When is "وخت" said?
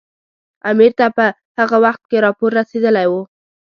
1.85-2.03